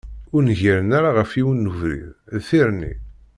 [0.35, 2.05] Ur ngiren ara ɣef yiwen n ubrid,
[2.35, 2.93] d tirni.